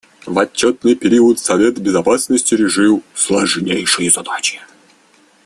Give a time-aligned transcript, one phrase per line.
[0.25, 4.59] В отчетный период Совет Безопасности решал сложнейшие задачи.